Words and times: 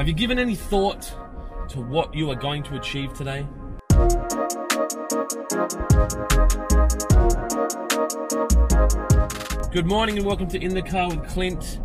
Have 0.00 0.08
you 0.08 0.14
given 0.14 0.38
any 0.38 0.54
thought 0.54 1.12
to 1.68 1.82
what 1.82 2.14
you 2.14 2.30
are 2.30 2.34
going 2.34 2.62
to 2.62 2.74
achieve 2.74 3.12
today? 3.12 3.46
Good 9.70 9.84
morning 9.84 10.16
and 10.16 10.24
welcome 10.24 10.48
to 10.48 10.58
In 10.58 10.72
the 10.72 10.80
Car 10.80 11.10
with 11.10 11.28
Clint. 11.28 11.80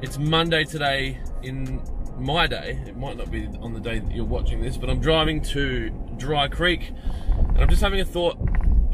It's 0.00 0.16
Monday 0.16 0.64
today 0.64 1.20
in 1.42 1.82
my 2.16 2.46
day. 2.46 2.82
It 2.86 2.96
might 2.96 3.18
not 3.18 3.30
be 3.30 3.46
on 3.60 3.74
the 3.74 3.80
day 3.80 3.98
that 3.98 4.12
you're 4.12 4.24
watching 4.24 4.62
this, 4.62 4.78
but 4.78 4.88
I'm 4.88 5.00
driving 5.00 5.42
to 5.42 5.90
Dry 6.16 6.48
Creek 6.48 6.90
and 7.50 7.58
I'm 7.58 7.68
just 7.68 7.82
having 7.82 8.00
a 8.00 8.06
thought, 8.06 8.38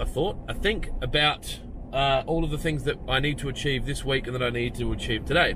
a 0.00 0.04
thought, 0.04 0.36
a 0.48 0.54
think 0.54 0.88
about 1.00 1.60
uh, 1.92 2.24
all 2.26 2.42
of 2.42 2.50
the 2.50 2.58
things 2.58 2.82
that 2.84 2.98
I 3.06 3.20
need 3.20 3.38
to 3.38 3.48
achieve 3.48 3.86
this 3.86 4.04
week 4.04 4.26
and 4.26 4.34
that 4.34 4.42
I 4.42 4.50
need 4.50 4.74
to 4.74 4.90
achieve 4.90 5.26
today. 5.26 5.54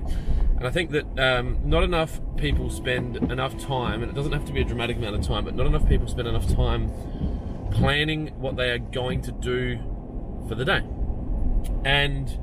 And 0.57 0.65
I 0.65 0.71
think 0.71 0.91
that 0.91 1.05
um, 1.19 1.59
not 1.63 1.83
enough 1.83 2.19
people 2.35 2.69
spend 2.71 3.17
enough 3.31 3.57
time, 3.59 4.01
and 4.01 4.11
it 4.11 4.15
doesn't 4.15 4.31
have 4.31 4.45
to 4.45 4.51
be 4.51 4.61
a 4.61 4.65
dramatic 4.65 4.97
amount 4.97 5.15
of 5.15 5.21
time, 5.21 5.45
but 5.45 5.55
not 5.55 5.67
enough 5.67 5.87
people 5.87 6.07
spend 6.07 6.27
enough 6.27 6.47
time 6.53 6.91
planning 7.71 8.27
what 8.39 8.55
they 8.55 8.71
are 8.71 8.79
going 8.79 9.21
to 9.21 9.31
do 9.31 9.77
for 10.47 10.55
the 10.55 10.65
day. 10.65 10.81
And 11.85 12.39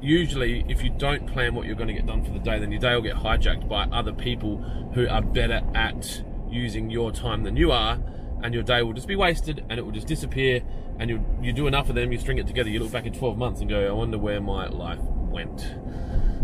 usually, 0.00 0.64
if 0.68 0.82
you 0.82 0.88
don't 0.90 1.26
plan 1.26 1.54
what 1.54 1.66
you're 1.66 1.76
going 1.76 1.88
to 1.88 1.94
get 1.94 2.06
done 2.06 2.24
for 2.24 2.30
the 2.30 2.38
day, 2.38 2.58
then 2.58 2.72
your 2.72 2.80
day 2.80 2.94
will 2.94 3.02
get 3.02 3.16
hijacked 3.16 3.68
by 3.68 3.84
other 3.84 4.12
people 4.14 4.58
who 4.94 5.06
are 5.06 5.22
better 5.22 5.62
at 5.74 6.22
using 6.50 6.90
your 6.90 7.12
time 7.12 7.42
than 7.42 7.56
you 7.56 7.70
are, 7.70 7.98
and 8.42 8.54
your 8.54 8.62
day 8.62 8.82
will 8.82 8.94
just 8.94 9.08
be 9.08 9.16
wasted 9.16 9.64
and 9.68 9.78
it 9.78 9.82
will 9.84 9.92
just 9.92 10.06
disappear. 10.06 10.62
And 10.98 11.10
you 11.10 11.24
you 11.42 11.52
do 11.52 11.66
enough 11.66 11.88
of 11.90 11.94
them, 11.94 12.12
you 12.12 12.18
string 12.18 12.38
it 12.38 12.46
together, 12.46 12.70
you 12.70 12.80
look 12.80 12.92
back 12.92 13.06
in 13.06 13.12
12 13.12 13.36
months 13.36 13.60
and 13.60 13.68
go, 13.68 13.86
I 13.86 13.92
wonder 13.92 14.18
where 14.18 14.40
my 14.40 14.68
life 14.68 15.00
went. 15.00 15.74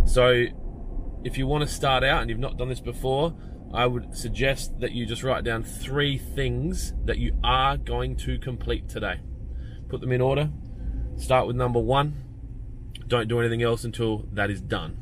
So, 0.05 0.45
if 1.25 1.39
you 1.39 1.47
want 1.47 1.67
to 1.67 1.75
start 1.75 2.05
out 2.05 2.21
and 2.21 2.31
you've 2.31 2.39
not 2.39 2.59
done 2.59 2.69
this 2.69 2.81
before, 2.81 3.35
I 3.73 3.87
would 3.87 4.17
suggest 4.17 4.79
that 4.81 4.93
you 4.93 5.07
just 5.07 5.25
write 5.25 5.43
down 5.43 5.65
three 5.65 6.19
things 6.19 6.93
that 7.05 7.19
you 7.19 7.37
are 7.43 7.77
going 7.77 8.15
to 8.19 8.39
complete 8.39 8.89
today. 8.89 9.21
Put 9.89 10.01
them 10.01 10.13
in 10.13 10.21
order. 10.21 10.51
Start 11.17 11.47
with 11.47 11.57
number 11.57 11.81
one. 11.81 12.15
Don't 13.09 13.27
do 13.27 13.41
anything 13.41 13.63
else 13.63 13.83
until 13.83 14.29
that 14.33 14.51
is 14.51 14.61
done. 14.61 14.99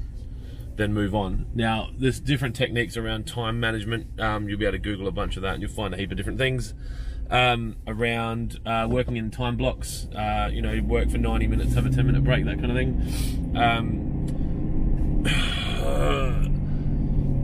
Then 0.77 0.95
move 0.95 1.15
on. 1.15 1.47
Now, 1.55 1.91
there's 1.99 2.19
different 2.21 2.57
techniques 2.57 2.97
around 2.97 3.27
time 3.27 3.61
management. 3.61 4.19
Um, 4.21 4.49
you'll 4.49 4.59
be 4.59 4.65
able 4.65 4.73
to 4.73 4.79
Google 4.79 5.09
a 5.09 5.13
bunch 5.13 5.37
of 5.37 5.43
that 5.43 5.55
and 5.55 5.63
you'll 5.63 5.71
find 5.71 5.93
a 5.93 5.97
heap 5.97 6.11
of 6.11 6.17
different 6.17 6.39
things. 6.39 6.73
Um, 7.31 7.77
around 7.87 8.61
uh, 8.65 8.87
working 8.91 9.17
in 9.17 9.31
time 9.31 9.57
blocks, 9.57 10.07
uh, 10.15 10.49
you 10.53 10.63
know, 10.63 10.81
work 10.83 11.11
for 11.11 11.19
90 11.19 11.47
minutes, 11.47 11.75
have 11.75 11.87
a 11.87 11.91
10 11.91 12.07
minute 12.07 12.25
break, 12.25 12.45
that 12.45 12.59
kind 12.59 12.71
of 12.71 12.77
thing. 12.77 13.57
Um, 13.57 14.12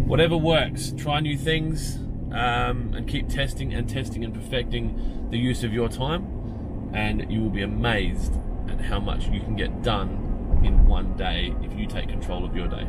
whatever 0.06 0.36
works, 0.36 0.92
try 0.96 1.20
new 1.20 1.36
things 1.36 1.96
um, 2.32 2.94
and 2.94 3.06
keep 3.06 3.28
testing 3.28 3.74
and 3.74 3.88
testing 3.88 4.24
and 4.24 4.34
perfecting 4.34 5.28
the 5.30 5.38
use 5.38 5.64
of 5.64 5.72
your 5.72 5.88
time, 5.88 6.90
and 6.94 7.30
you 7.30 7.42
will 7.42 7.50
be 7.50 7.62
amazed 7.62 8.32
at 8.68 8.80
how 8.80 8.98
much 8.98 9.28
you 9.28 9.40
can 9.40 9.54
get 9.54 9.82
done 9.82 10.60
in 10.64 10.86
one 10.86 11.16
day 11.16 11.54
if 11.62 11.72
you 11.78 11.86
take 11.86 12.08
control 12.08 12.44
of 12.44 12.56
your 12.56 12.68
day. 12.68 12.86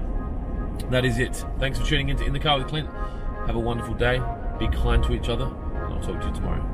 That 0.89 1.05
is 1.05 1.19
it. 1.19 1.45
Thanks 1.59 1.77
for 1.77 1.85
tuning 1.85 2.09
in 2.09 2.17
to 2.17 2.25
In 2.25 2.33
the 2.33 2.39
Car 2.39 2.57
with 2.57 2.67
Clint. 2.67 2.89
Have 3.45 3.55
a 3.55 3.59
wonderful 3.59 3.93
day. 3.93 4.21
Be 4.57 4.67
kind 4.69 5.03
to 5.03 5.13
each 5.13 5.29
other, 5.29 5.45
and 5.45 5.93
I'll 5.93 6.01
talk 6.01 6.19
to 6.21 6.27
you 6.27 6.33
tomorrow. 6.33 6.65